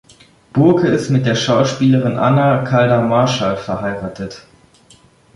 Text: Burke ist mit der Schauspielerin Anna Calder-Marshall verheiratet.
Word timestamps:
Burke 0.53 0.87
ist 0.87 1.11
mit 1.11 1.27
der 1.27 1.35
Schauspielerin 1.35 2.17
Anna 2.17 2.63
Calder-Marshall 2.63 3.55
verheiratet. 3.55 4.41